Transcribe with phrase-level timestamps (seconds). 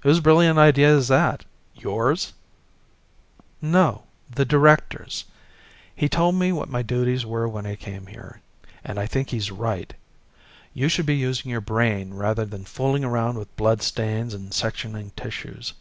[0.00, 1.44] "Whose brilliant idea is that?
[1.74, 2.32] Yours?"
[3.60, 5.26] "No the Director's.
[5.94, 8.40] He told me what my duties were when I came here.
[8.82, 9.92] And I think he's right.
[10.72, 15.10] You should be using your brain rather than fooling around with blood stains and sectioning
[15.14, 15.74] tissues."